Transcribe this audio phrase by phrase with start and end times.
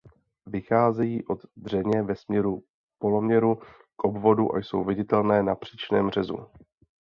[0.45, 2.63] Vycházejí od dřeně ve směru
[2.99, 3.55] poloměru
[3.95, 6.37] k obvodu a jsou viditelné na příčném řezu.